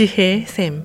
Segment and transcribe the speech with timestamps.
[0.00, 0.82] 지혜의 샘.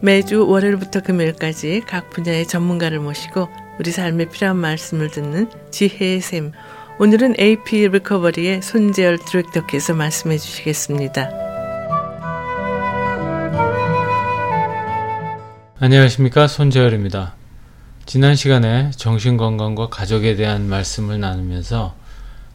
[0.00, 6.52] 매주 월요일부터 금요일까지 각 분야의 전문가를 모시고 우리 삶에 필요한 말씀을 듣는 지혜의 샘.
[6.98, 11.28] 오늘은 AP 리커버리의 손재열 디렉터께서 말씀해 주시겠습니다.
[15.80, 17.34] 안녕하십니까 손재열입니다.
[18.06, 22.05] 지난 시간에 정신건강과 가족에 대한 말씀을 나누면서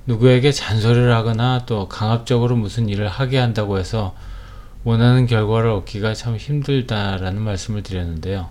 [0.05, 4.15] 누구에게 잔소리를 하거나 또 강압적으로 무슨 일을 하게 한다고 해서
[4.83, 8.49] 원하는 결과를 얻기가 참 힘들다라는 말씀을 드렸는데요.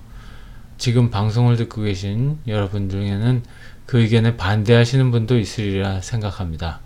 [0.79, 3.43] 지금 방송을 듣고 계신 여러분 중에는
[3.87, 6.81] 그 의견에 반대하시는 분도 있으리라 생각합니다.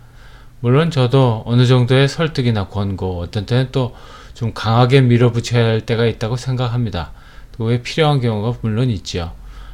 [0.59, 3.95] 물론 저도 어느 정도의 설득이나 권고, 어떤 때는 또
[4.35, 7.11] 좀 강하게 밀어붙여야 할 때가 있다고 생각합니다.
[7.57, 9.31] 그에 필요한 경우가 물론 있지요.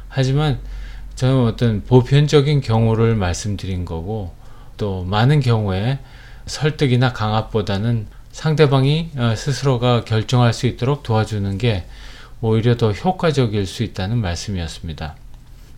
[0.08, 0.60] 하지만
[1.16, 4.32] 저는 어떤 보편적인 경우를 말씀드린 거고
[4.76, 5.98] 또 많은 경우에
[6.46, 11.84] 설득이나 강압보다는 상대방이 어, 스스로가 결정할 수 있도록 도와주는 게
[12.40, 15.16] 오히려 더 효과적일 수 있다는 말씀이었습니다.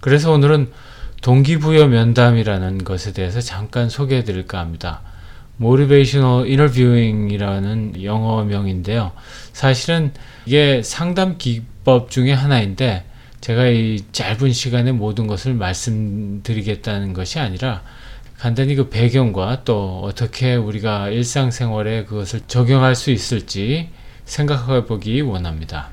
[0.00, 0.72] 그래서 오늘은
[1.20, 5.00] 동기부여 면담이라는 것에 대해서 잠깐 소개해 드릴까 합니다.
[5.60, 9.12] Motivational Interviewing이라는 영어명인데요.
[9.52, 10.12] 사실은
[10.46, 13.04] 이게 상담 기법 중에 하나인데
[13.40, 17.82] 제가 이 짧은 시간에 모든 것을 말씀드리겠다는 것이 아니라
[18.44, 23.88] 간단히 그 배경과 또 어떻게 우리가 일상생활에 그것을 적용할 수 있을지
[24.26, 25.88] 생각해 보기 원합니다.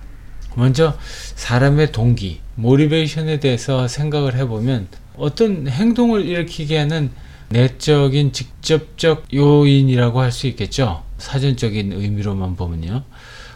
[0.55, 0.97] 먼저
[1.35, 7.11] 사람의 동기, 모리베이션에 대해서 생각을 해보면 어떤 행동을 일으키게 하는
[7.47, 11.03] 내적인 직접적 요인이라고 할 수 있겠죠.
[11.19, 13.03] 사전적인 의미로만 보면요.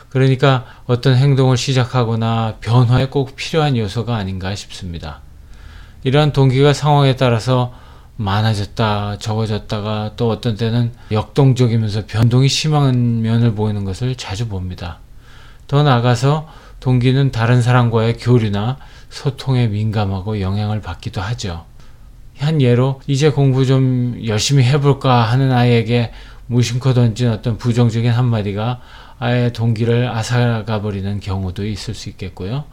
[0.08, 5.20] 그러니까 어떤 행동을 시작하거나 변화에 꼭 필요한 요소가 아닌가 싶습니다.
[6.06, 7.84] 이러한 동기가 상황에 따라서
[8.18, 15.00] 많아졌다, 적어졌다가 또 어떤 때는 역동적이면서 변동이 심한 면을 보이는 것을 자주 봅니다.
[15.68, 16.48] 더 나아가서
[16.80, 18.78] 동기는 다른 사람과의 교류나
[19.10, 21.66] 소통에 민감하고 영향을 받기도 하죠.
[22.38, 26.12] 한 예로 이제 공부 좀 열심히 해볼까 하는 아이에게
[26.48, 28.82] 무심코 던진 어떤 부정적인 한마디가
[29.18, 32.66] 아예 동기를 앗아가 버리는 경우도 있을 수 있겠고요.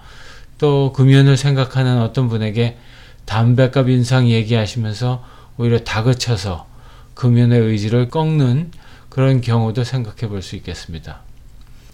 [0.58, 2.76] 또 금연을 생각하는 어떤 분에게
[3.24, 5.24] 담배값 인상 얘기하시면서
[5.56, 6.66] 오히려 다그쳐서
[7.14, 8.70] 금연의 의지를 꺾는
[9.08, 11.20] 그런 경우도 생각해 볼 수 있겠습니다.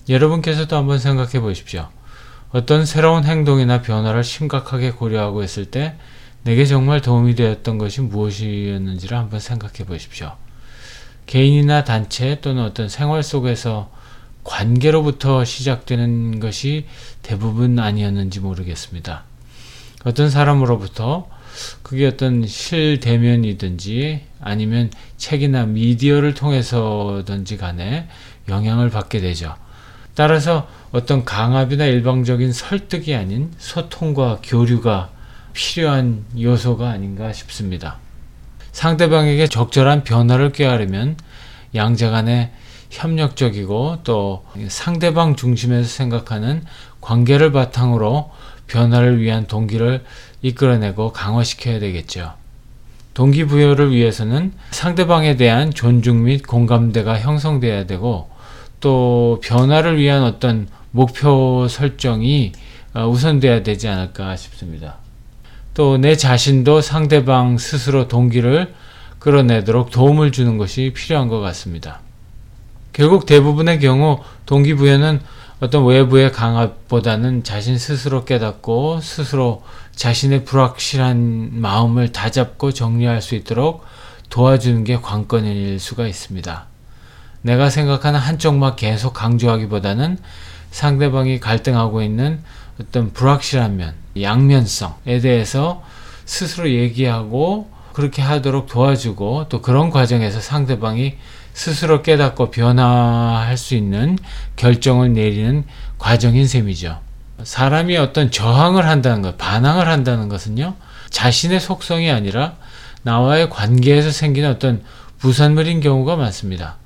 [0.09, 1.89] 여러분께서도 한번 생각해 보십시오.
[2.51, 5.97] 어떤 새로운 행동이나 변화를 심각하게 고려하고 있을 때
[6.45, 10.33] 내게 정말 도움이 되었던 것이 무엇이었는지를 한번 생각해 보십시오.
[11.27, 13.91] 개인이나 단체 또는 어떤 생활 속에서
[14.45, 16.87] 관계로부터 시작되는 것이
[17.23, 19.25] 대부분 아니었는지 모르겠습니다.
[20.05, 21.29] 어떤 사람으로부터
[21.83, 28.09] 그게 어떤 실대면이든지 아니면 책이나 미디어를 통해서든지 간에
[28.49, 29.55] 영향을 받게 되죠.
[30.15, 35.11] 따라서 어떤 강압이나 일방적인 설득이 아닌 소통과 교류가
[35.53, 37.99] 필요한 요소가 아닌가 싶습니다.
[38.73, 41.17] 상대방에게 적절한 변화를 꾀하려면
[41.75, 42.53] 양자 간에
[42.91, 46.65] 협력적이고 또 상대방 중심에서 생각하는
[47.01, 48.31] 관계를 바탕으로
[48.69, 50.05] 변화를 위한 동기를
[50.43, 52.35] 이끌어내고 강화시켜야 되겠죠.
[53.15, 58.31] 동기부여를 위해서는 상대방에 대한 존중 및 공감대가 형성돼야 되고
[58.79, 62.53] 또 변화를 위한 어떤 목표 설정이
[62.95, 64.97] 어, 우선돼야 되지 않을까 싶습니다.
[65.75, 68.75] 또 내 자신도 상대방 스스로 동기를
[69.19, 72.01] 끌어내도록 도움을 주는 것이 필요한 것 같습니다.
[72.93, 75.21] 결국 대부분의 경우 동기부여는
[75.61, 79.65] 어떤 외부의 강압보다는 자신 스스로 깨닫고 스스로
[79.97, 83.85] 자신의 불확실한 마음을 다잡고 정리할 수 있도록
[84.31, 86.67] 도와주는 게 관건일 수가 있습니다.
[87.43, 90.19] 내가 생각하는 한쪽만 계속 강조하기보다는
[90.71, 92.41] 상대방이 갈등하고 있는
[92.81, 95.83] 어떤 불확실한 면, 양면성에 대해서
[96.25, 101.17] 스스로 얘기하고 그렇게 하도록 도와주고 또 그런 과정에서 상대방이
[101.59, 104.17] 스스로 깨닫고 변화할 수 있는
[104.55, 105.65] 결정을 내리는
[105.99, 107.01] 과정인 셈이죠.
[107.43, 110.77] 사람이 어떤 저항을 한다는 것, 반항을 한다는 것은요,
[111.11, 112.55] 자신의 속성이 아니라
[113.03, 114.85] 나와의 관계에서 생기는 어떤
[115.19, 116.77] 부산물인 경우가 많습니다.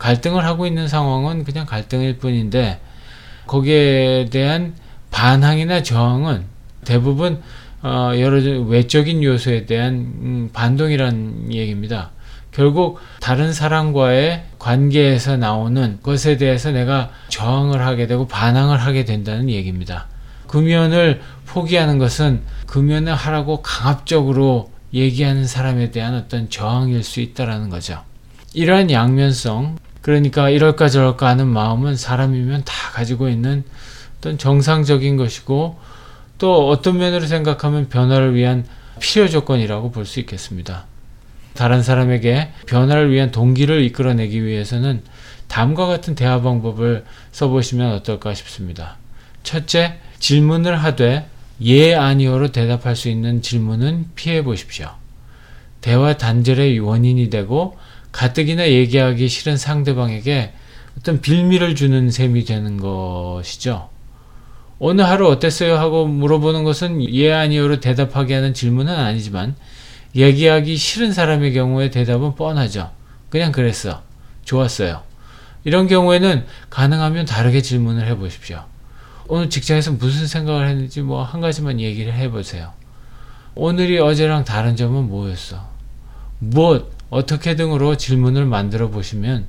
[0.00, 2.80] 갈등을 하고 있는 상황은 그냥 갈등일 뿐인데,
[3.46, 4.74] 거기에 대한
[5.12, 6.44] 반항이나 저항은
[6.84, 7.40] 대부분
[7.82, 12.10] 어, 여러 외적인 요소에 대한 음, 반동이라는 얘기입니다.
[12.52, 20.06] 결국 다른 사람과의 관계에서 나오는 것에 대해서 내가 저항을 하게 되고 반항을 하게 된다는 얘기입니다.
[20.48, 28.02] 금연을 포기하는 것은 금연을 하라고 강압적으로 얘기하는 사람에 대한 어떤 저항일 수 있다라는 거죠.
[28.54, 33.64] 이러한 양면성, 그러니까 이럴까 저럴까 하는 마음은 사람이면 다 가지고 있는
[34.18, 35.78] 어떤 정상적인 것이고
[36.38, 38.64] 또 어떤 면으로 생각하면 변화를 위한
[39.00, 40.86] 필요 조건이라고 볼 수 있겠습니다.
[41.58, 45.02] 다른 사람에게 변화를 위한 동기를 이끌어내기 위해서는
[45.48, 48.96] 다음과 같은 대화 방법을 써보시면 어떨까 싶습니다.
[49.42, 51.26] 첫째, 질문을 하되
[51.62, 54.88] 예, 아니오로 대답할 수 있는 질문은 피해 보십시오.
[55.80, 57.76] 대화 단절의 원인이 되고
[58.12, 60.52] 가뜩이나 얘기하기 싫은 상대방에게
[60.96, 63.88] 어떤 빌미를 주는 셈이 되는 것이죠.
[64.78, 65.76] 오늘 하루 어땠어요?
[65.76, 69.56] 하고 물어보는 것은 예, 아니오로 대답하게 하는 질문은 아니지만
[70.14, 72.90] 얘기하기 싫은 사람의 경우에 대답은 뻔하죠.
[73.30, 74.02] 그냥 그랬어.
[74.44, 75.02] 좋았어요.
[75.64, 78.64] 이런 경우에는 가능하면 다르게 질문을 해 보십시오.
[79.26, 82.72] 오늘 직장에서 무슨 생각을 했는지 뭐 한 가지만 얘기를 해 보세요.
[83.54, 85.68] 오늘이 어제랑 다른 점은 뭐였어?
[86.38, 89.46] 무엇, 어떻게 등으로 질문을 만들어 보시면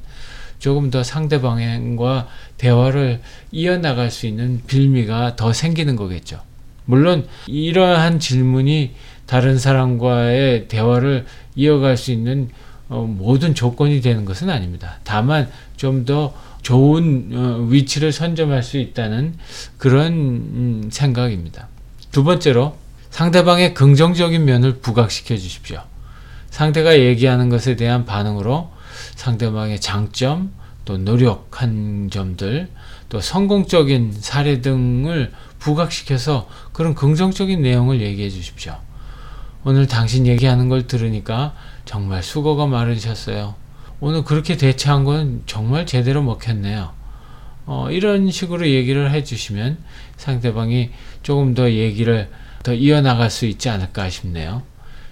[0.57, 2.27] 조금 더 상대방과
[2.57, 3.21] 대화를
[3.51, 6.41] 이어나갈 수 있는 빌미가 더 생기는 거겠죠.
[6.83, 8.95] 물론 이러한 질문이
[9.29, 12.49] 다른 사람과의 대화를 이어갈 수 있는
[12.87, 14.97] 어, 모든 조건이 되는 것은 아닙니다.
[15.03, 19.35] 다만 좀 더 좋은 어, 위치를 선점할 수 있다는
[19.77, 21.67] 그런 음, 생각입니다.
[22.11, 22.75] 두 번째로
[23.11, 25.81] 상대방의 긍정적인 면을 부각시켜 주십시오.
[26.49, 28.71] 상대가 얘기하는 것에 대한 반응으로
[29.15, 30.51] 상대방의 장점,
[30.85, 32.69] 또 노력한 점들,
[33.09, 38.75] 또 성공적인 사례 등을 부각시켜서 그런 긍정적인 내용을 얘기해 주십시오.
[39.65, 41.53] 오늘 당신 얘기하는 걸 들으니까
[41.85, 43.55] 정말 수고가 많으셨어요.
[43.99, 46.91] 오늘 그렇게 대처한 건 정말 제대로 먹혔네요.
[47.65, 49.77] 어, 이런 식으로 얘기를 해주시면
[50.17, 50.91] 상대방이
[51.21, 52.29] 조금 더 얘기를
[52.63, 54.63] 더 이어나갈 수 있지 않을까 싶네요.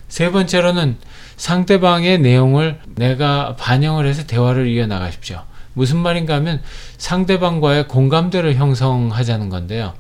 [0.08, 0.98] 세 번째로는
[1.36, 5.42] 상대방의 내용을 내가 반영을 해서 대화를 이어나가십시오.
[5.74, 6.62] 무슨 말인가 하면
[6.98, 9.94] 상대방과의 공감대를 형성하자는 건데요.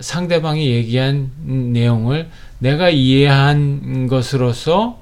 [0.00, 1.30] 상대방이 얘기한
[1.72, 4.98] 내용을 내가 이해한 것으로서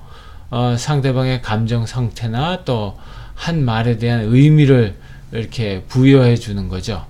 [0.51, 2.97] 어, 상대방의 감정 상태나 또
[3.43, 4.95] 한 말에 대한 의미를
[5.33, 7.07] 이렇게 부여해 주는 거죠.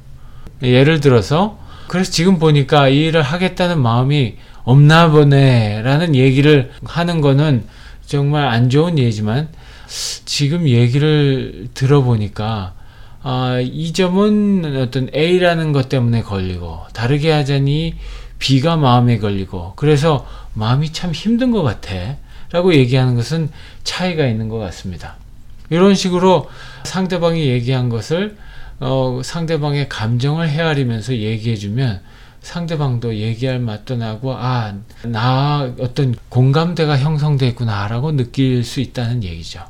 [0.62, 1.58] 예를 들어서
[1.88, 7.64] 그래서 지금 보니까 이 일을 하겠다는 마음이 없나 보네라는 얘기를 하는 거는
[8.06, 9.48] 정말 안 좋은 예지만
[10.24, 12.72] 지금 얘기를 들어보니까
[13.22, 17.94] 아, 이 점은 어떤 A라는 것 때문에 걸리고 다르게 하자니
[18.38, 22.16] B가 마음에 걸리고 그래서 마음이 참 힘든 것 같아
[22.50, 23.50] 라고 얘기하는 것은
[23.84, 25.16] 차이가 있는 것 같습니다.
[25.70, 26.50] 이런 식으로
[26.84, 28.36] 상대방이 얘기한 것을
[28.80, 32.00] 어, 상대방의 감정을 헤아리면서 얘기해주면
[32.42, 39.60] 상대방도 얘기할 맛도 나고 아 나 어떤 공감대가 형성됐구나라고 느낄 수 있다는 얘기죠.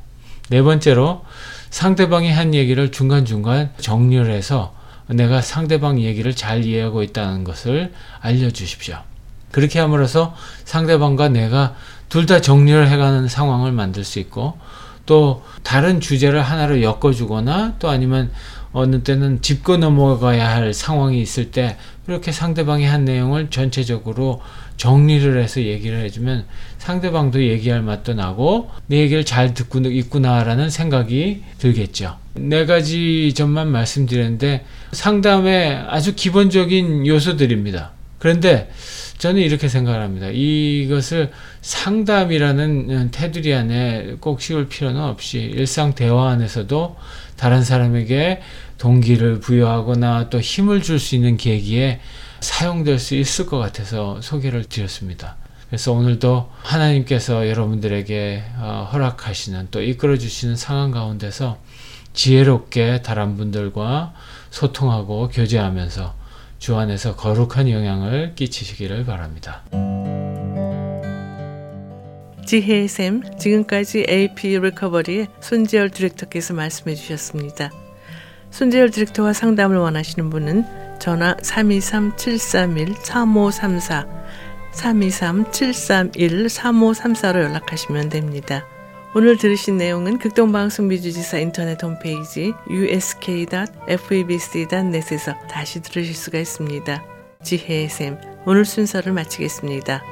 [0.48, 1.24] 네 번째로
[1.72, 4.74] 상대방이 한 얘기를 중간중간 정리를 해서
[5.06, 8.98] 내가 상대방 얘기를 잘 이해하고 있다는 것을 알려주십시오.
[9.50, 10.34] 그렇게 함으로써
[10.66, 11.74] 상대방과 내가
[12.10, 14.58] 둘 다 정리를 해가는 상황을 만들 수 있고
[15.06, 18.30] 또 다른 주제를 하나로 엮어주거나 또 아니면
[18.72, 24.42] 어느 때는 짚고 넘어가야 할 상황이 있을 때 이렇게 상대방이 한 내용을 전체적으로
[24.82, 26.44] 정리를 해서 얘기를 해주면
[26.78, 32.16] 상대방도 얘기할 맛도 나고 내 얘기를 잘 듣고 있구나라는 생각이 들겠죠.
[32.34, 37.92] 네 가지 점만 말씀드렸는데 상담의 아주 기본적인 요소들입니다.
[38.18, 38.72] 그런데
[39.22, 40.26] 저는 이렇게 생각을 합니다.
[40.32, 46.96] 이것을 상담이라는 테두리 안에 꼭 씌울 필요는 없이 일상 대화 안에서도
[47.36, 48.42] 다른 사람에게
[48.78, 52.00] 동기를 부여하거나 또 힘을 줄 수 있는 계기에
[52.40, 55.36] 사용될 수 있을 것 같아서 소개를 드렸습니다.
[55.68, 61.58] 그래서 오늘도 하나님께서 여러분들에게 어, 허락하시는 또 이끌어 주시는 상황 가운데서
[62.12, 64.14] 지혜롭게 다른 분들과
[64.50, 66.21] 소통하고 교제하면서
[66.62, 69.64] 주 안에서 거룩한 영향을 끼치시기를 바랍니다.
[72.46, 77.72] 지혜의 샘, 지금까지 AP 리커버리의 손재열 디렉터께서 말씀해 주셨습니다.
[78.52, 80.64] 손재열 디렉터와 상담을 원하시는 분은
[81.00, 84.06] 전화 323-731-3534,
[84.72, 88.64] 323-731-3534로 연락하시면 됩니다.
[89.14, 97.04] 오늘 들으신 내용은 극동방송 미주지사 인터넷 홈페이지 usk.febc.net에서 다시 들으실 수가 있습니다.
[97.42, 98.16] 지혜의 샘,
[98.46, 100.02] 오늘 순서를 마치겠습니다.